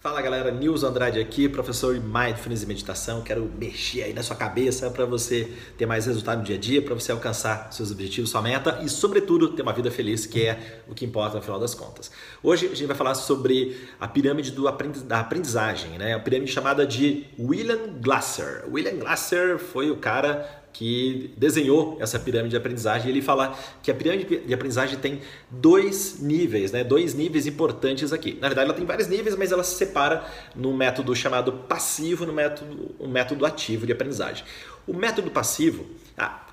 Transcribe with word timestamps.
Fala 0.00 0.22
galera, 0.22 0.50
Nils 0.50 0.82
Andrade 0.82 1.20
aqui, 1.20 1.46
professor 1.46 1.92
de 1.92 2.00
Mindfulness 2.00 2.62
e 2.62 2.66
Meditação. 2.66 3.20
Quero 3.20 3.52
mexer 3.58 4.04
aí 4.04 4.14
na 4.14 4.22
sua 4.22 4.34
cabeça 4.34 4.88
para 4.90 5.04
você 5.04 5.52
ter 5.76 5.84
mais 5.84 6.06
resultado 6.06 6.38
no 6.38 6.44
dia 6.44 6.56
a 6.56 6.58
dia, 6.58 6.80
para 6.80 6.94
você 6.94 7.12
alcançar 7.12 7.70
seus 7.70 7.90
objetivos, 7.90 8.30
sua 8.30 8.40
meta 8.40 8.80
e, 8.82 8.88
sobretudo, 8.88 9.48
ter 9.48 9.60
uma 9.60 9.74
vida 9.74 9.90
feliz, 9.90 10.24
que 10.24 10.46
é 10.46 10.82
o 10.88 10.94
que 10.94 11.04
importa 11.04 11.36
no 11.36 11.42
final 11.42 11.60
das 11.60 11.74
contas. 11.74 12.10
Hoje 12.42 12.64
a 12.64 12.70
gente 12.70 12.86
vai 12.86 12.96
falar 12.96 13.14
sobre 13.14 13.86
a 14.00 14.08
pirâmide 14.08 14.50
do 14.50 14.66
aprendi 14.66 15.00
da 15.00 15.20
aprendizagem, 15.20 15.98
né? 15.98 16.14
a 16.14 16.18
pirâmide 16.18 16.50
chamada 16.50 16.86
de 16.86 17.26
William 17.38 18.00
Glasser. 18.00 18.64
William 18.72 18.96
Glasser 18.96 19.58
foi 19.58 19.90
o 19.90 19.96
cara 19.96 20.48
que 20.78 21.34
desenhou 21.36 21.96
essa 21.98 22.20
pirâmide 22.20 22.50
de 22.50 22.56
aprendizagem. 22.56 23.10
Ele 23.10 23.20
fala 23.20 23.58
que 23.82 23.90
a 23.90 23.94
pirâmide 23.94 24.38
de 24.46 24.54
aprendizagem 24.54 24.96
tem 24.96 25.20
dois 25.50 26.20
níveis, 26.20 26.70
né? 26.70 26.84
dois 26.84 27.14
níveis 27.14 27.48
importantes 27.48 28.12
aqui. 28.12 28.38
Na 28.40 28.46
verdade, 28.46 28.68
ela 28.68 28.78
tem 28.78 28.86
vários 28.86 29.08
níveis, 29.08 29.34
mas 29.34 29.50
ela 29.50 29.64
se 29.64 29.74
separa 29.74 30.24
no 30.54 30.72
método 30.72 31.16
chamado 31.16 31.52
passivo 31.52 32.22
e 32.22 32.26
no 32.28 32.32
método, 32.32 32.94
um 33.00 33.08
método 33.08 33.44
ativo 33.44 33.86
de 33.86 33.92
aprendizagem. 33.92 34.44
O 34.86 34.94
método 34.94 35.32
passivo, 35.32 35.84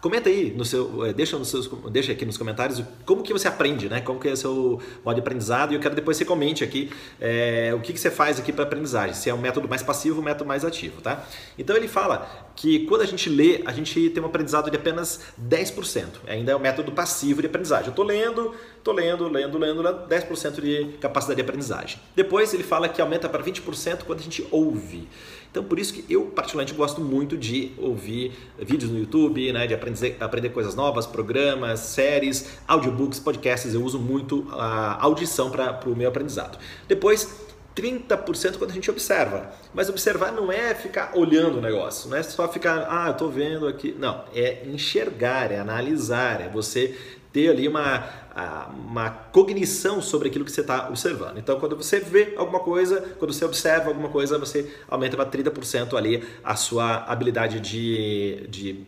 comenta 0.06 0.30
aí, 0.30 0.54
no 0.56 0.64
seu, 0.64 1.04
eh, 1.04 1.14
deixa, 1.14 1.36
nos 1.36 1.48
seus, 1.48 1.68
deixa 1.90 2.12
aqui 2.12 2.28
nos 2.28 2.38
comentários 2.38 2.80
como 3.08 3.24
que 3.24 3.34
você 3.34 3.48
aprende, 3.48 3.90
né? 3.90 4.02
Como 4.02 4.20
que 4.20 4.28
é 4.28 4.34
o 4.34 4.38
seu 4.38 4.80
modo 5.04 5.16
de 5.16 5.22
aprendizado 5.22 5.72
e 5.72 5.76
eu 5.76 5.80
quero 5.80 5.96
depois 5.96 6.16
que 6.16 6.24
você 6.24 6.28
comente 6.28 6.64
aqui 6.64 6.92
é, 7.20 7.74
o 7.74 7.80
que, 7.80 7.92
que 7.92 8.00
você 8.00 8.12
faz 8.12 8.40
aqui 8.40 8.54
para 8.54 8.66
aprendizagem, 8.66 9.16
se 9.16 9.32
é 9.32 9.34
um 9.34 9.40
método 9.40 9.68
mais 9.68 9.82
passivo 9.82 10.22
um 10.22 10.24
método 10.24 10.46
mais 10.48 10.64
ativo, 10.64 11.02
tá? 11.02 11.26
Então 11.58 11.76
ele 11.76 11.88
fala 11.88 12.52
que 12.56 12.86
quando 12.86 13.02
a 13.02 13.06
gente 13.06 13.28
lê, 13.32 13.64
a 13.66 13.72
gente 13.72 14.12
tem 14.12 14.22
um 14.22 14.28
aprendizado 14.28 14.70
de 14.70 14.78
apenas 14.78 15.22
10%. 15.42 16.06
Ainda 16.28 16.52
é 16.52 16.56
o 16.56 16.60
método 16.60 16.92
passivo 16.92 17.42
de 17.42 17.48
aprendizagem. 17.48 17.88
Eu 17.88 17.90
estou 17.90 18.06
lendo, 18.06 18.54
estou 18.78 18.94
lendo, 18.94 19.28
lendo, 19.28 19.58
lendo, 19.58 19.82
lendo, 19.82 20.08
10% 20.08 20.62
de 20.62 20.98
capacidade 21.00 21.38
de 21.38 21.42
aprendizagem. 21.42 22.00
Depois 22.16 22.54
ele 22.54 22.64
fala 22.64 22.88
que 22.88 23.02
aumenta 23.02 23.28
para 23.28 23.44
20% 23.44 24.04
quando 24.04 24.20
a 24.20 24.24
gente 24.24 24.46
ouve. 24.52 25.08
Então, 25.56 25.64
por 25.64 25.80
isso 25.80 25.94
que 25.94 26.14
eu, 26.14 26.26
particularmente, 26.26 26.74
gosto 26.74 27.00
muito 27.00 27.38
de 27.38 27.72
ouvir 27.78 28.34
vídeos 28.60 28.92
no 28.92 29.00
YouTube, 29.00 29.54
né, 29.54 29.66
de 29.66 29.74
aprender, 30.04 30.24
aprender 30.24 30.50
coisas 30.50 30.76
novas, 30.76 31.06
programas, 31.06 31.80
séries, 31.80 32.58
audiobooks, 32.68 33.20
podcasts. 33.20 33.74
Eu 33.74 33.84
uso 33.84 34.00
muito 34.00 34.48
a 34.52 35.04
audição 35.04 35.50
para 35.50 35.80
o 35.86 35.96
meu 35.96 36.10
aprendizado. 36.10 36.58
Depois, 36.88 37.46
30% 37.76 38.58
quando 38.58 38.72
a 38.72 38.74
gente 38.74 38.90
observa. 38.90 39.52
Mas 39.74 39.90
observar 39.90 40.32
não 40.32 40.52
é 40.52 40.74
ficar 40.74 41.12
olhando 41.16 41.58
o 41.58 41.62
negócio, 41.62 42.10
não 42.10 42.18
é 42.18 42.24
só 42.24 42.48
ficar, 42.48 42.88
ah, 42.90 43.08
eu 43.08 43.12
estou 43.12 43.30
vendo 43.30 43.68
aqui. 43.68 43.94
Não, 44.00 44.24
é 44.34 44.66
enxergar, 44.66 45.52
é 45.52 45.60
analisar, 45.60 46.42
é 46.42 46.48
você 46.48 46.98
ter 47.34 47.50
ali 47.50 47.68
uma, 47.68 48.08
uma 48.88 49.10
cognição 49.10 50.02
sobre 50.02 50.30
aquilo 50.30 50.46
que 50.46 50.52
você 50.52 50.62
está 50.62 50.88
observando. 50.88 51.38
Então, 51.38 51.60
quando 51.60 51.76
você 51.76 52.00
vê 52.00 52.34
alguma 52.38 52.62
coisa, 52.62 53.02
quando 53.20 53.34
você 53.34 53.44
observa 53.44 53.90
alguma 53.90 54.08
coisa, 54.08 54.40
você 54.40 54.74
aumenta 54.88 55.18
para 55.18 55.26
30% 55.26 55.98
ali 55.98 56.24
a 56.42 56.56
sua 56.56 57.04
habilidade 57.04 57.60
de, 57.60 58.48
de 58.48 58.86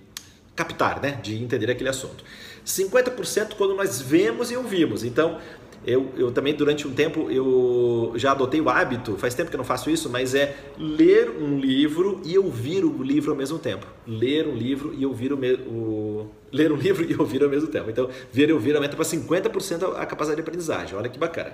captar, 0.57 0.99
né? 0.99 1.19
de 1.21 1.41
entender 1.41 1.71
aquele 1.71 1.89
assunto. 1.89 2.23
50% 2.65 3.53
quando 3.55 3.75
nós 3.75 4.01
vemos 4.01 4.51
e 4.51 4.57
ouvimos. 4.57 5.03
Então, 5.03 5.39
eu, 5.85 6.11
eu 6.17 6.31
também, 6.31 6.53
durante 6.53 6.85
um 6.85 6.93
tempo, 6.93 7.31
eu 7.31 8.11
já 8.15 8.31
adotei 8.31 8.59
o 8.59 8.67
hábito, 8.67 9.15
faz 9.15 9.33
tempo 9.33 9.49
que 9.49 9.55
eu 9.55 9.59
não 9.59 9.63
faço 9.63 9.89
isso, 9.89 10.09
mas 10.09 10.35
é 10.35 10.57
ler 10.77 11.29
um 11.29 11.57
livro 11.57 12.19
e 12.25 12.37
ouvir 12.37 12.83
o 12.83 13.01
livro 13.01 13.31
ao 13.31 13.37
mesmo 13.37 13.57
tempo. 13.59 13.87
Ler 14.05 14.47
um 14.47 14.55
livro 14.55 14.93
e 14.97 15.05
ouvir 15.05 15.31
o, 15.31 15.37
o 15.37 16.29
ler 16.51 16.71
um 16.71 16.75
livro 16.81 17.09
e 17.09 17.15
ouvir 17.15 17.43
ao 17.43 17.49
mesmo 17.49 17.69
tempo. 17.69 17.89
Então, 17.89 18.09
ver 18.33 18.49
e 18.49 18.53
ouvir 18.53 18.75
aumenta 18.75 18.97
para 18.97 19.05
50% 19.05 19.95
a 19.95 20.05
capacidade 20.05 20.35
de 20.35 20.41
aprendizagem. 20.41 20.97
Olha 20.97 21.07
que 21.07 21.19
bacana. 21.19 21.53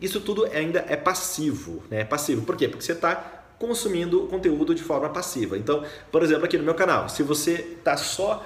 Isso 0.00 0.20
tudo 0.20 0.44
ainda 0.44 0.84
é 0.86 0.96
passivo, 0.96 1.82
né? 1.90 2.04
passivo. 2.04 2.42
Por 2.42 2.56
quê? 2.56 2.68
Porque 2.68 2.84
você 2.84 2.92
está 2.92 3.43
consumindo 3.58 4.26
conteúdo 4.26 4.74
de 4.74 4.82
forma 4.82 5.08
passiva. 5.08 5.56
Então, 5.56 5.82
por 6.10 6.22
exemplo, 6.22 6.44
aqui 6.44 6.58
no 6.58 6.64
meu 6.64 6.74
canal, 6.74 7.08
se 7.08 7.22
você 7.22 7.52
está 7.78 7.96
só 7.96 8.44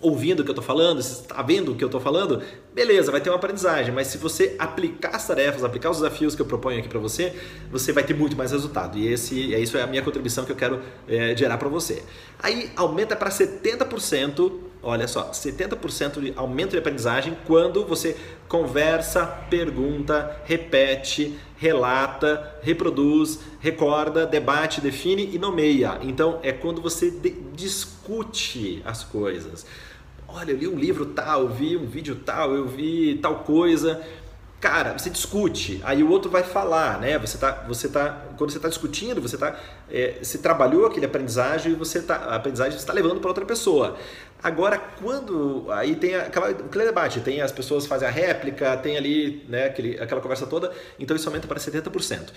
ouvindo 0.00 0.40
o 0.40 0.44
que 0.44 0.50
eu 0.50 0.52
estou 0.52 0.64
falando, 0.64 1.02
se 1.02 1.22
está 1.22 1.40
vendo 1.42 1.72
o 1.72 1.74
que 1.74 1.82
eu 1.82 1.86
estou 1.86 2.00
falando, 2.00 2.42
beleza, 2.74 3.10
vai 3.10 3.20
ter 3.20 3.30
uma 3.30 3.36
aprendizagem. 3.36 3.94
Mas 3.94 4.08
se 4.08 4.18
você 4.18 4.54
aplicar 4.58 5.16
as 5.16 5.26
tarefas, 5.26 5.64
aplicar 5.64 5.90
os 5.90 5.98
desafios 5.98 6.34
que 6.34 6.42
eu 6.42 6.46
proponho 6.46 6.78
aqui 6.78 6.88
para 6.88 7.00
você, 7.00 7.34
você 7.70 7.92
vai 7.92 8.04
ter 8.04 8.14
muito 8.14 8.36
mais 8.36 8.52
resultado. 8.52 8.98
E 8.98 9.08
esse, 9.08 9.54
é 9.54 9.58
isso 9.58 9.76
é 9.78 9.82
a 9.82 9.86
minha 9.86 10.02
contribuição 10.02 10.44
que 10.44 10.52
eu 10.52 10.56
quero 10.56 10.80
é, 11.08 11.34
gerar 11.34 11.56
para 11.56 11.68
você. 11.68 12.02
Aí 12.38 12.70
aumenta 12.76 13.16
para 13.16 13.30
70%, 13.30 14.52
olha 14.86 15.08
só, 15.08 15.30
70% 15.30 16.20
de 16.20 16.32
aumento 16.36 16.70
de 16.70 16.78
aprendizagem 16.78 17.36
quando 17.46 17.84
você 17.84 18.16
conversa, 18.48 19.26
pergunta, 19.26 20.40
repete, 20.44 21.38
relata, 21.56 22.56
reproduz, 22.62 23.40
recorda, 23.60 24.26
debate, 24.26 24.80
define 24.80 25.30
e 25.34 25.38
nomeia. 25.38 25.98
Então 26.02 26.38
é 26.42 26.52
quando 26.52 26.80
você 26.80 27.12
discute 27.54 28.82
as 28.84 29.02
coisas 29.02 29.66
olha, 30.28 30.52
eu 30.52 30.58
li 30.58 30.68
um 30.68 30.76
livro 30.76 31.06
tal, 31.06 31.48
vi 31.48 31.76
um 31.76 31.86
vídeo 31.86 32.16
tal, 32.16 32.54
eu 32.54 32.66
vi 32.66 33.18
tal 33.22 33.36
coisa. 33.36 34.02
Cara, 34.58 34.96
você 34.96 35.10
discute, 35.10 35.82
aí 35.84 36.02
o 36.02 36.08
outro 36.08 36.30
vai 36.30 36.42
falar, 36.42 36.98
né? 36.98 37.18
Você 37.18 37.36
tá, 37.36 37.64
você 37.68 37.90
tá, 37.90 38.24
quando 38.38 38.50
você 38.50 38.56
está 38.56 38.70
discutindo, 38.70 39.20
você 39.20 39.36
tá, 39.36 39.54
é, 39.90 40.18
você 40.22 40.38
trabalhou 40.38 40.86
aquele 40.86 41.04
aprendizagem 41.04 41.72
e 41.72 41.74
você 41.74 42.00
tá, 42.00 42.16
a 42.16 42.36
aprendizagem 42.36 42.78
está 42.78 42.90
levando 42.90 43.20
para 43.20 43.28
outra 43.28 43.44
pessoa. 43.44 43.98
Agora, 44.42 44.78
quando 44.78 45.66
aí 45.70 45.94
tem 45.94 46.14
aquela, 46.14 46.48
aquele 46.48 46.84
debate, 46.86 47.20
tem 47.20 47.42
as 47.42 47.52
pessoas 47.52 47.86
fazem 47.86 48.08
a 48.08 48.10
réplica, 48.10 48.74
tem 48.78 48.96
ali, 48.96 49.44
né, 49.46 49.66
aquele, 49.66 50.00
aquela 50.00 50.22
conversa 50.22 50.46
toda, 50.46 50.72
então 50.98 51.14
isso 51.14 51.28
aumenta 51.28 51.46
para 51.46 51.60
70%. 51.60 52.30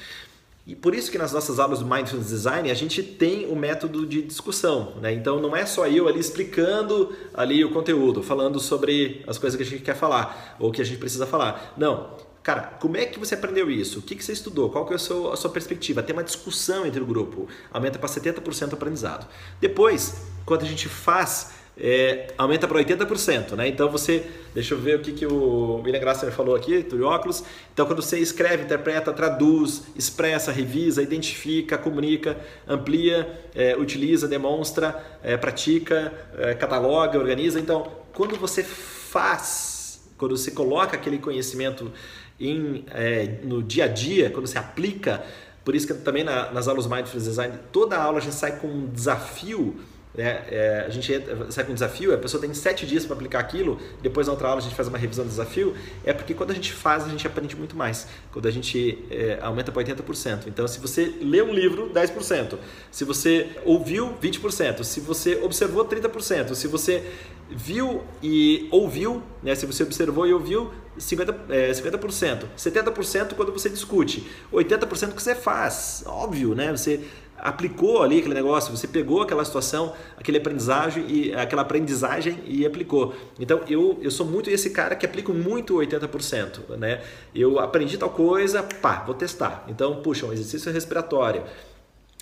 E 0.69 0.75
por 0.75 0.93
isso 0.93 1.09
que 1.09 1.17
nas 1.17 1.31
nossas 1.31 1.57
aulas 1.57 1.79
do 1.79 1.85
Mindfulness 1.87 2.27
Design 2.27 2.69
a 2.69 2.75
gente 2.75 3.01
tem 3.01 3.47
o 3.47 3.55
método 3.55 4.05
de 4.05 4.21
discussão, 4.21 4.93
né? 5.01 5.11
Então 5.11 5.41
não 5.41 5.55
é 5.55 5.65
só 5.65 5.87
eu 5.87 6.07
ali 6.07 6.19
explicando 6.19 7.11
ali 7.33 7.65
o 7.65 7.71
conteúdo, 7.71 8.21
falando 8.21 8.59
sobre 8.59 9.23
as 9.25 9.39
coisas 9.39 9.57
que 9.57 9.63
a 9.63 9.65
gente 9.65 9.81
quer 9.81 9.95
falar 9.95 10.55
ou 10.59 10.71
que 10.71 10.79
a 10.79 10.85
gente 10.85 10.99
precisa 10.99 11.25
falar. 11.25 11.73
Não, 11.75 12.11
Cara, 12.43 12.61
como 12.79 12.95
é 12.95 13.05
que 13.05 13.19
você 13.19 13.35
aprendeu 13.35 13.69
isso? 13.69 13.99
O 13.99 14.01
que, 14.01 14.15
que 14.15 14.23
você 14.23 14.31
estudou? 14.31 14.69
Qual 14.69 14.85
que 14.85 14.93
é 14.93 14.95
a 14.95 14.99
sua, 14.99 15.33
a 15.33 15.35
sua 15.35 15.49
perspectiva? 15.51 16.01
Tem 16.01 16.15
uma 16.15 16.23
discussão 16.23 16.85
entre 16.85 17.01
o 17.01 17.05
grupo. 17.05 17.47
Aumenta 17.71 17.99
para 17.99 18.07
70% 18.07 18.71
o 18.71 18.75
aprendizado. 18.75 19.27
Depois, 19.59 20.21
quando 20.45 20.61
a 20.61 20.65
gente 20.65 20.87
faz 20.87 21.51
é, 21.79 22.27
aumenta 22.37 22.67
para 22.67 22.77
80%, 22.83 23.55
né? 23.55 23.67
Então 23.67 23.89
você, 23.89 24.25
deixa 24.53 24.73
eu 24.73 24.79
ver 24.79 24.97
o 24.97 24.99
que, 24.99 25.13
que 25.13 25.25
o 25.25 25.81
William 25.81 25.99
Grasser 25.99 26.31
falou 26.31 26.55
aqui, 26.55 26.83
Turióculos. 26.83 27.43
Então 27.73 27.85
quando 27.85 28.01
você 28.01 28.19
escreve, 28.19 28.63
interpreta, 28.63 29.13
traduz, 29.13 29.83
expressa, 29.95 30.51
revisa, 30.51 31.01
identifica, 31.01 31.77
comunica, 31.77 32.37
amplia, 32.67 33.47
é, 33.55 33.77
utiliza, 33.77 34.27
demonstra, 34.27 35.01
é, 35.23 35.37
pratica, 35.37 36.13
é, 36.37 36.53
cataloga, 36.53 37.17
organiza. 37.17 37.59
Então 37.59 37.89
quando 38.13 38.35
você 38.35 38.61
faz, 38.61 40.01
quando 40.17 40.35
você 40.35 40.51
coloca 40.51 40.97
aquele 40.97 41.17
conhecimento 41.17 41.91
em, 42.37 42.83
é, 42.91 43.39
no 43.43 43.63
dia 43.63 43.85
a 43.85 43.87
dia, 43.87 44.29
quando 44.29 44.47
você 44.47 44.57
aplica, 44.57 45.23
por 45.63 45.75
isso 45.75 45.87
que 45.87 45.93
também 45.93 46.25
na, 46.25 46.51
nas 46.51 46.67
aulas 46.67 46.87
Mindfulness 46.87 47.23
Design, 47.23 47.57
toda 47.71 47.97
aula 47.97 48.17
a 48.17 48.21
gente 48.21 48.35
sai 48.35 48.57
com 48.57 48.67
um 48.67 48.87
desafio 48.87 49.79
né? 50.13 50.43
É, 50.49 50.83
a 50.87 50.89
gente 50.89 51.11
sai 51.49 51.63
com 51.63 51.71
um 51.71 51.75
desafio, 51.75 52.13
a 52.13 52.17
pessoa 52.17 52.41
tem 52.41 52.53
sete 52.53 52.85
dias 52.85 53.05
para 53.05 53.15
aplicar 53.15 53.39
aquilo, 53.39 53.79
depois 54.01 54.27
na 54.27 54.33
outra 54.33 54.47
aula 54.47 54.59
a 54.59 54.63
gente 54.63 54.75
faz 54.75 54.87
uma 54.87 54.97
revisão 54.97 55.23
do 55.23 55.29
desafio, 55.29 55.75
é 56.03 56.11
porque 56.13 56.33
quando 56.33 56.51
a 56.51 56.53
gente 56.53 56.73
faz, 56.73 57.03
a 57.03 57.09
gente 57.09 57.25
aprende 57.27 57.55
muito 57.55 57.75
mais. 57.75 58.07
Quando 58.31 58.47
a 58.47 58.51
gente 58.51 59.05
é, 59.11 59.37
aumenta 59.41 59.71
para 59.71 59.83
80%. 59.83 60.47
Então, 60.47 60.67
se 60.67 60.79
você 60.79 61.13
lê 61.21 61.41
um 61.41 61.53
livro, 61.53 61.89
10%. 61.91 62.57
Se 62.91 63.03
você 63.03 63.49
ouviu, 63.63 64.13
20%. 64.21 64.83
Se 64.83 64.99
você 64.99 65.35
observou, 65.35 65.85
30%. 65.85 66.55
Se 66.55 66.67
você 66.67 67.03
viu 67.49 68.03
e 68.21 68.67
ouviu, 68.71 69.23
né? 69.41 69.55
se 69.55 69.65
você 69.65 69.83
observou 69.83 70.27
e 70.27 70.33
ouviu, 70.33 70.71
50%, 70.97 71.35
é, 71.49 71.71
50%. 71.71 72.45
70% 72.57 73.33
quando 73.35 73.51
você 73.51 73.69
discute. 73.69 74.27
80% 74.51 75.13
que 75.13 75.21
você 75.21 75.35
faz. 75.35 76.03
Óbvio, 76.05 76.53
né? 76.53 76.71
Você 76.71 77.01
aplicou 77.41 78.03
ali 78.03 78.19
aquele 78.19 78.33
negócio, 78.33 78.75
você 78.75 78.87
pegou 78.87 79.21
aquela 79.21 79.43
situação, 79.45 79.93
aquele 80.17 80.37
aprendizagem 80.37 81.05
e 81.07 81.33
aquela 81.33 81.61
aprendizagem 81.61 82.39
e 82.45 82.65
aplicou. 82.65 83.15
Então 83.39 83.61
eu, 83.67 83.97
eu 84.01 84.11
sou 84.11 84.25
muito 84.25 84.49
esse 84.49 84.69
cara 84.71 84.95
que 84.95 85.05
aplico 85.05 85.33
muito 85.33 85.75
80%, 85.75 86.77
né? 86.77 87.01
Eu 87.33 87.59
aprendi 87.59 87.97
tal 87.97 88.09
coisa, 88.09 88.63
pá, 88.63 89.03
vou 89.05 89.15
testar. 89.15 89.65
Então, 89.67 90.01
puxa, 90.01 90.25
um 90.25 90.33
exercício 90.33 90.71
respiratório 90.71 91.43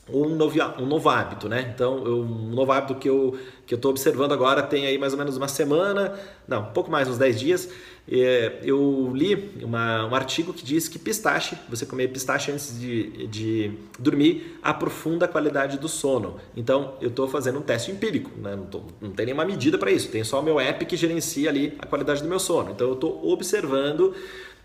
um 0.09 0.35
novo, 0.35 0.57
um 0.79 0.85
novo 0.85 1.09
hábito, 1.09 1.49
né? 1.49 1.71
Então, 1.73 2.05
eu, 2.05 2.21
um 2.21 2.49
novo 2.49 2.71
hábito 2.71 2.95
que 2.95 3.09
eu 3.09 3.37
que 3.67 3.73
eu 3.73 3.75
estou 3.75 3.91
observando 3.91 4.31
agora 4.31 4.63
tem 4.63 4.85
aí 4.87 4.97
mais 4.97 5.11
ou 5.11 5.19
menos 5.19 5.35
uma 5.35 5.49
semana, 5.49 6.17
não, 6.47 6.61
um 6.61 6.71
pouco 6.71 6.89
mais, 6.89 7.09
uns 7.09 7.17
10 7.17 7.39
dias. 7.39 7.69
É, 8.09 8.59
eu 8.63 9.11
li 9.13 9.51
uma, 9.61 10.05
um 10.05 10.15
artigo 10.15 10.53
que 10.53 10.63
diz 10.63 10.87
que 10.87 10.97
pistache, 10.97 11.57
você 11.67 11.85
comer 11.85 12.07
pistache 12.07 12.49
antes 12.49 12.79
de, 12.79 13.27
de 13.27 13.71
dormir, 13.99 14.57
aprofunda 14.63 15.25
a 15.25 15.27
qualidade 15.27 15.77
do 15.77 15.89
sono. 15.89 16.37
Então, 16.55 16.93
eu 17.01 17.09
estou 17.09 17.27
fazendo 17.27 17.59
um 17.59 17.61
teste 17.61 17.91
empírico, 17.91 18.31
né? 18.37 18.55
não, 18.55 18.65
tô, 18.65 18.81
não 19.01 19.11
tem 19.11 19.25
nenhuma 19.25 19.43
medida 19.43 19.77
para 19.77 19.91
isso, 19.91 20.07
tem 20.07 20.23
só 20.23 20.39
o 20.39 20.43
meu 20.43 20.57
app 20.57 20.85
que 20.85 20.95
gerencia 20.95 21.49
ali 21.49 21.73
a 21.79 21.85
qualidade 21.85 22.23
do 22.23 22.29
meu 22.29 22.39
sono. 22.39 22.71
Então, 22.71 22.87
eu 22.87 22.93
estou 22.93 23.29
observando 23.29 24.15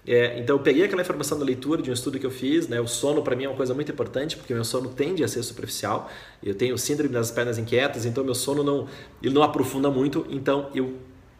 É, 0.04 0.38
então 0.38 0.56
eu 0.56 0.60
peguei 0.60 0.84
aquela 0.84 1.00
informação 1.00 1.38
da 1.38 1.44
leitura 1.44 1.80
de 1.80 1.88
um 1.88 1.92
estudo 1.92 2.18
que 2.18 2.26
eu 2.26 2.30
fiz, 2.30 2.66
né? 2.66 2.80
O 2.80 2.88
sono 2.88 3.22
para 3.22 3.36
mim 3.36 3.44
é 3.44 3.48
uma 3.48 3.56
coisa 3.56 3.72
muito 3.72 3.92
importante 3.92 4.36
porque 4.36 4.52
meu 4.52 4.64
sono 4.64 4.90
tende 4.90 5.22
a 5.22 5.28
ser 5.28 5.42
superficial. 5.42 6.10
Eu 6.42 6.54
tenho 6.54 6.76
síndrome 6.76 7.12
das 7.12 7.30
pernas 7.30 7.56
inquietas, 7.56 8.04
então 8.04 8.24
meu 8.24 8.34
sono 8.34 8.64
não 8.64 8.88
ele 9.22 9.32
não 9.32 9.42
aprofunda 9.42 9.90
muito. 9.90 10.26
Então 10.28 10.70
eu 10.74 10.96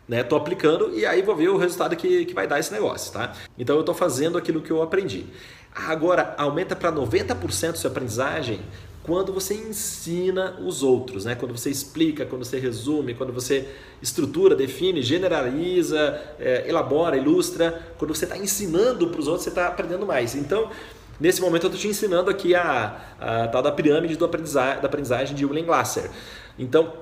né, 0.07 0.23
tô 0.23 0.37
aplicando 0.37 0.97
e 0.97 1.05
aí 1.05 1.23
vou 1.23 1.35
ver 1.35 1.49
o 1.49 1.57
resultado 1.57 1.97
que, 1.97 2.25
que 2.25 2.35
vai 2.35 2.47
dar 2.47 2.61
esse 2.61 2.73
negócio, 2.73 3.13
tá? 3.13 3.33
Então 3.59 3.75
eu 3.75 3.81
estou 3.81 3.95
fazendo 3.95 4.39
aquilo 4.39 4.61
que 4.61 4.71
eu 4.71 4.81
aprendi. 4.81 5.27
Agora 5.75 6.35
aumenta 6.39 6.77
para 6.77 6.93
90% 6.93 7.77
sua 7.77 7.91
aprendizagem 7.91 8.61
quando 9.03 9.33
você 9.33 9.55
ensina 9.55 10.57
os 10.65 10.83
outros, 10.83 11.25
né? 11.25 11.35
quando 11.35 11.57
você 11.57 11.71
explica, 11.71 12.25
quando 12.25 12.45
você 12.45 12.59
resume, 12.59 13.15
quando 13.15 13.33
você 13.33 13.69
estrutura, 14.01 14.55
define, 14.55 15.03
generaliza, 15.03 16.21
é, 16.39 16.69
elabora, 16.69 17.17
ilustra, 17.17 17.95
quando 17.99 18.15
você 18.15 18.25
está 18.25 18.37
ensinando 18.37 19.09
para 19.09 19.21
os 19.21 19.27
outros, 19.27 19.45
você 19.45 19.49
está 19.49 19.67
aprendendo 19.67 20.07
mais. 20.07 20.37
Então, 20.37 20.71
nesse 21.19 21.41
momento, 21.41 21.65
eu 21.65 21.69
estou 21.69 21.81
te 21.81 21.89
ensinando 21.89 22.31
aqui 22.31 22.55
a, 22.55 23.15
a, 23.21 23.49
tal 23.49 23.61
da 23.61 23.73
pirâmide 23.73 24.17
do 24.17 24.25
aprendizagem, 24.25 24.81
da 24.81 24.87
aprendizagem 24.87 25.35
de 25.35 25.45
William 25.45 25.65
Glasser. 25.65 26.09
Então, 26.57 26.93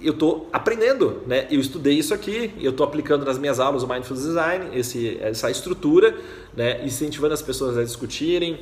eu 0.00 0.12
estou 0.12 0.48
aprendendo, 0.52 1.22
né? 1.26 1.46
Eu 1.50 1.60
estudei 1.60 1.94
isso 1.94 2.12
aqui, 2.12 2.52
eu 2.60 2.70
estou 2.70 2.84
aplicando 2.84 3.24
nas 3.24 3.38
minhas 3.38 3.58
aulas 3.60 3.82
o 3.82 3.88
Mindfulness 3.88 4.26
Design, 4.26 4.76
esse, 4.78 5.18
essa 5.20 5.50
estrutura, 5.50 6.16
né? 6.56 6.84
Incentivando 6.84 7.34
as 7.34 7.42
pessoas 7.42 7.76
a 7.78 7.82
discutirem, 7.82 8.60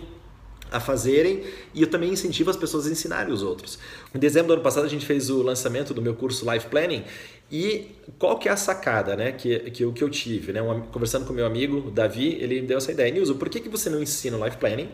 a 0.72 0.80
fazerem 0.80 1.42
e 1.74 1.82
eu 1.82 1.86
também 1.86 2.10
incentivo 2.10 2.50
as 2.50 2.56
pessoas 2.56 2.86
a 2.86 2.90
ensinarem 2.90 3.32
os 3.32 3.42
outros. 3.42 3.78
Em 4.14 4.18
dezembro 4.18 4.48
do 4.48 4.52
ano 4.54 4.62
passado 4.62 4.84
a 4.84 4.88
gente 4.88 5.06
fez 5.06 5.30
o 5.30 5.42
lançamento 5.42 5.92
do 5.92 6.00
meu 6.00 6.14
curso 6.14 6.50
Life 6.50 6.66
Planning 6.66 7.04
e 7.50 7.90
qual 8.18 8.38
que 8.38 8.48
é 8.48 8.52
a 8.52 8.56
sacada 8.56 9.14
né, 9.14 9.32
que, 9.32 9.58
que, 9.70 9.84
eu, 9.84 9.92
que 9.92 10.02
eu 10.02 10.08
tive? 10.08 10.52
Né? 10.52 10.62
Um, 10.62 10.80
conversando 10.80 11.26
com 11.26 11.32
meu 11.32 11.44
amigo 11.44 11.90
Davi, 11.90 12.38
ele 12.40 12.62
deu 12.62 12.78
essa 12.78 12.90
ideia. 12.90 13.12
Nilson, 13.12 13.34
por 13.34 13.48
que, 13.50 13.60
que 13.60 13.68
você 13.68 13.90
não 13.90 14.02
ensina 14.02 14.36
o 14.38 14.44
Life 14.44 14.56
Planning? 14.56 14.88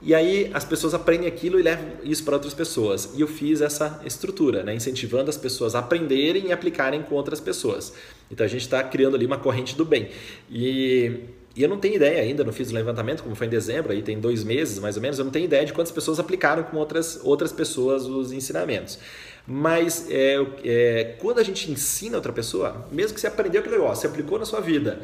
E 0.00 0.14
aí 0.14 0.50
as 0.52 0.64
pessoas 0.64 0.92
aprendem 0.92 1.26
aquilo 1.26 1.58
e 1.58 1.62
levam 1.62 1.86
isso 2.04 2.22
para 2.24 2.34
outras 2.34 2.54
pessoas. 2.54 3.10
E 3.16 3.22
eu 3.22 3.26
fiz 3.26 3.60
essa 3.60 4.00
estrutura, 4.04 4.62
né? 4.62 4.74
incentivando 4.74 5.30
as 5.30 5.36
pessoas 5.36 5.74
a 5.74 5.78
aprenderem 5.78 6.48
e 6.48 6.52
aplicarem 6.52 7.02
com 7.02 7.14
outras 7.14 7.40
pessoas. 7.40 7.92
Então 8.30 8.44
a 8.44 8.48
gente 8.48 8.62
está 8.62 8.82
criando 8.84 9.16
ali 9.16 9.26
uma 9.26 9.38
corrente 9.38 9.74
do 9.74 9.84
bem. 9.84 10.10
E 10.50 11.20
e 11.56 11.62
eu 11.62 11.68
não 11.68 11.78
tenho 11.78 11.94
ideia 11.94 12.20
ainda, 12.20 12.42
não 12.42 12.52
fiz 12.52 12.70
o 12.70 12.74
levantamento, 12.74 13.22
como 13.22 13.34
foi 13.34 13.46
em 13.46 13.50
dezembro, 13.50 13.92
aí 13.92 14.02
tem 14.02 14.18
dois 14.18 14.42
meses 14.42 14.78
mais 14.78 14.96
ou 14.96 15.02
menos, 15.02 15.18
eu 15.18 15.24
não 15.24 15.32
tenho 15.32 15.44
ideia 15.44 15.64
de 15.64 15.72
quantas 15.72 15.92
pessoas 15.92 16.18
aplicaram 16.18 16.64
com 16.64 16.76
outras, 16.76 17.20
outras 17.22 17.52
pessoas 17.52 18.04
os 18.06 18.32
ensinamentos. 18.32 18.98
Mas 19.46 20.06
é, 20.10 20.36
é, 20.64 21.16
quando 21.20 21.38
a 21.38 21.42
gente 21.42 21.70
ensina 21.70 22.16
outra 22.16 22.32
pessoa, 22.32 22.86
mesmo 22.90 23.14
que 23.14 23.20
você 23.20 23.26
aprendeu 23.26 23.60
aquele 23.60 23.76
negócio, 23.76 24.02
você 24.02 24.06
aplicou 24.08 24.38
na 24.38 24.44
sua 24.44 24.60
vida, 24.60 25.02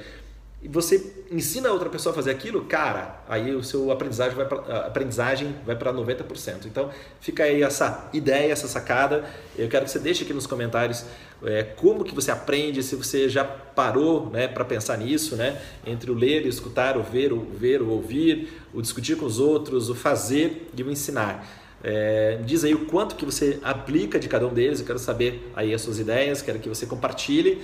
e 0.62 0.68
você 0.68 1.24
ensina 1.30 1.70
outra 1.70 1.88
pessoa 1.88 2.12
a 2.12 2.14
fazer 2.14 2.30
aquilo, 2.30 2.66
cara, 2.66 3.22
aí 3.26 3.54
o 3.54 3.62
seu 3.64 3.90
aprendizagem 3.90 4.36
vai 4.36 4.44
para 4.44 4.86
aprendizagem 4.86 5.56
vai 5.64 5.74
para 5.74 5.90
90%. 5.90 6.66
Então, 6.66 6.90
fica 7.18 7.44
aí 7.44 7.62
essa 7.62 8.10
ideia, 8.12 8.52
essa 8.52 8.68
sacada. 8.68 9.24
Eu 9.56 9.68
quero 9.70 9.86
que 9.86 9.90
você 9.90 9.98
deixe 9.98 10.22
aqui 10.22 10.34
nos 10.34 10.46
comentários 10.46 11.06
é, 11.42 11.62
como 11.62 12.04
que 12.04 12.14
você 12.14 12.30
aprende, 12.30 12.82
se 12.82 12.96
você 12.96 13.28
já 13.28 13.44
parou, 13.44 14.28
né, 14.30 14.46
para 14.46 14.64
pensar 14.64 14.98
nisso, 14.98 15.36
né, 15.36 15.60
entre 15.86 16.10
o 16.10 16.14
ler, 16.14 16.44
o 16.44 16.48
escutar, 16.48 16.96
o 16.96 17.02
ver, 17.02 17.32
o 17.32 17.40
ver, 17.40 17.80
o 17.82 17.88
ouvir, 17.88 18.48
o 18.74 18.82
discutir 18.82 19.16
com 19.16 19.26
os 19.26 19.38
outros, 19.38 19.88
o 19.88 19.94
fazer 19.94 20.70
e 20.76 20.82
o 20.82 20.90
ensinar. 20.90 21.46
É, 21.82 22.38
diz 22.44 22.62
aí 22.62 22.74
o 22.74 22.84
quanto 22.84 23.16
que 23.16 23.24
você 23.24 23.58
aplica 23.62 24.18
de 24.18 24.28
cada 24.28 24.46
um 24.46 24.52
deles. 24.52 24.80
Eu 24.80 24.86
quero 24.86 24.98
saber 24.98 25.50
aí 25.56 25.72
as 25.72 25.80
suas 25.80 25.98
ideias, 25.98 26.42
quero 26.42 26.58
que 26.58 26.68
você 26.68 26.86
compartilhe. 26.86 27.62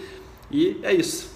E 0.50 0.78
é 0.82 0.94
isso, 0.94 1.32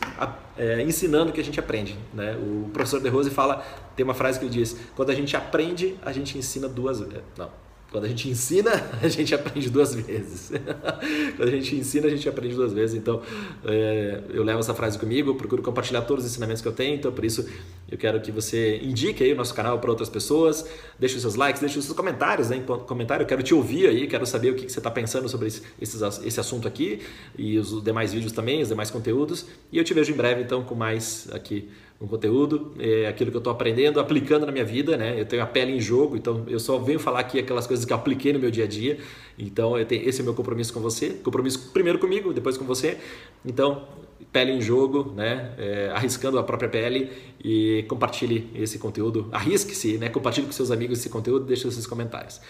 é, 0.56 0.80
ensinando 0.82 1.32
que 1.32 1.40
a 1.40 1.44
gente 1.44 1.58
aprende. 1.58 1.98
Né? 2.14 2.36
O 2.36 2.70
professor 2.72 3.00
De 3.00 3.08
Rose 3.08 3.28
fala, 3.28 3.64
tem 3.96 4.04
uma 4.04 4.14
frase 4.14 4.38
que 4.38 4.44
ele 4.44 4.52
diz: 4.52 4.76
quando 4.94 5.10
a 5.10 5.14
gente 5.14 5.36
aprende, 5.36 5.96
a 6.00 6.12
gente 6.12 6.38
ensina 6.38 6.68
duas 6.68 7.00
vezes. 7.00 7.24
Não, 7.36 7.50
quando 7.90 8.04
a 8.04 8.08
gente 8.08 8.28
ensina, 8.28 8.70
a 9.02 9.08
gente 9.08 9.34
aprende 9.34 9.68
duas 9.68 9.94
vezes. 9.94 10.52
Quando 11.36 11.48
a 11.48 11.52
gente 11.52 11.74
ensina, 11.74 12.06
a 12.06 12.10
gente 12.10 12.28
aprende 12.28 12.54
duas 12.54 12.72
vezes. 12.72 12.96
Então, 12.96 13.20
é, 13.64 14.20
eu 14.30 14.44
levo 14.44 14.60
essa 14.60 14.74
frase 14.74 14.98
comigo, 14.98 15.34
procuro 15.34 15.62
compartilhar 15.62 16.02
todos 16.02 16.24
os 16.24 16.30
ensinamentos 16.30 16.62
que 16.62 16.68
eu 16.68 16.72
tenho. 16.72 16.94
Então, 16.94 17.10
por 17.10 17.24
isso, 17.24 17.48
eu 17.90 17.98
quero 17.98 18.20
que 18.20 18.30
você 18.30 18.78
indique 18.78 19.24
aí 19.24 19.32
o 19.32 19.36
nosso 19.36 19.52
canal 19.54 19.78
para 19.78 19.90
outras 19.90 20.08
pessoas. 20.08 20.64
Deixe 20.98 21.16
os 21.16 21.22
seus 21.22 21.34
likes, 21.34 21.60
deixe 21.60 21.78
os 21.78 21.84
seus 21.84 21.96
comentários 21.96 22.50
né, 22.50 22.62
comentário. 22.86 23.24
Eu 23.24 23.26
quero 23.26 23.42
te 23.42 23.54
ouvir 23.54 23.88
aí, 23.88 24.06
quero 24.06 24.24
saber 24.24 24.50
o 24.50 24.54
que 24.54 24.70
você 24.70 24.78
está 24.78 24.90
pensando 24.90 25.28
sobre 25.28 25.48
esse, 25.48 25.62
esse 25.80 26.40
assunto 26.40 26.68
aqui 26.68 27.00
e 27.36 27.58
os 27.58 27.82
demais 27.82 28.12
vídeos 28.12 28.32
também, 28.32 28.62
os 28.62 28.68
demais 28.68 28.90
conteúdos. 28.90 29.46
E 29.72 29.78
eu 29.78 29.84
te 29.84 29.92
vejo 29.94 30.12
em 30.12 30.16
breve, 30.16 30.42
então, 30.42 30.62
com 30.62 30.74
mais 30.74 31.28
aqui 31.32 31.68
um 32.00 32.06
conteúdo, 32.06 32.72
é 32.78 33.06
aquilo 33.06 33.30
que 33.30 33.36
eu 33.36 33.40
estou 33.40 33.52
aprendendo, 33.52 34.00
aplicando 34.00 34.46
na 34.46 34.52
minha 34.52 34.64
vida, 34.64 34.96
né? 34.96 35.20
Eu 35.20 35.26
tenho 35.26 35.42
a 35.42 35.46
pele 35.46 35.72
em 35.72 35.80
jogo, 35.80 36.16
então 36.16 36.44
eu 36.48 36.58
só 36.58 36.78
venho 36.78 36.98
falar 36.98 37.20
aqui 37.20 37.38
aquelas 37.38 37.66
coisas 37.66 37.84
que 37.84 37.92
eu 37.92 37.96
apliquei 37.96 38.32
no 38.32 38.38
meu 38.38 38.50
dia 38.50 38.64
a 38.64 38.66
dia. 38.66 38.98
Então 39.38 39.76
eu 39.78 39.84
tenho, 39.84 40.08
esse 40.08 40.20
é 40.20 40.22
o 40.22 40.24
meu 40.24 40.34
compromisso 40.34 40.72
com 40.72 40.80
você, 40.80 41.10
compromisso 41.10 41.70
primeiro 41.72 41.98
comigo, 41.98 42.32
depois 42.32 42.56
com 42.56 42.64
você. 42.64 42.96
Então 43.44 43.86
pele 44.32 44.52
em 44.52 44.62
jogo, 44.62 45.12
né? 45.14 45.52
É, 45.58 45.90
arriscando 45.92 46.38
a 46.38 46.42
própria 46.42 46.70
pele 46.70 47.10
e 47.44 47.84
compartilhe 47.88 48.50
esse 48.54 48.78
conteúdo, 48.78 49.28
arrisque-se, 49.30 49.98
né? 49.98 50.08
Compartilhe 50.08 50.46
com 50.46 50.52
seus 50.52 50.70
amigos 50.70 51.00
esse 51.00 51.10
conteúdo, 51.10 51.44
deixe 51.44 51.70
seus 51.70 51.86
comentários. 51.86 52.40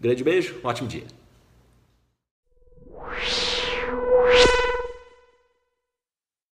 grande 0.00 0.22
beijo, 0.22 0.56
um 0.62 0.68
ótimo 0.68 0.86
dia. 0.86 1.19